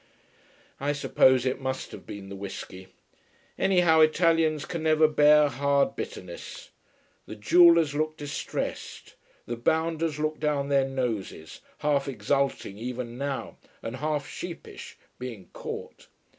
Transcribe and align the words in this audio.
I 0.79 0.93
suppose 0.93 1.45
it 1.45 1.61
must 1.61 1.91
have 1.91 2.07
been 2.07 2.29
the 2.29 2.35
whisky. 2.35 2.87
Anyhow 3.55 3.99
Italians 3.99 4.65
can 4.65 4.81
never 4.81 5.07
bear 5.07 5.47
hard 5.47 5.95
bitterness. 5.95 6.71
The 7.27 7.35
jewellers 7.35 7.93
looked 7.93 8.17
distressed, 8.17 9.13
the 9.45 9.57
bounders 9.57 10.17
looked 10.17 10.39
down 10.39 10.69
their 10.69 10.87
noses, 10.89 11.61
half 11.85 12.07
exulting 12.07 12.79
even 12.79 13.15
now, 13.19 13.57
and 13.83 13.97
half 13.97 14.27
sheepish, 14.27 14.97
being 15.19 15.49
caught. 15.53 16.07